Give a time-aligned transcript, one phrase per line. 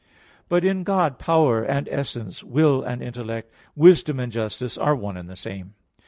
[0.49, 5.29] But in God, power and essence, will and intellect, wisdom and justice, are one and
[5.29, 5.75] the same.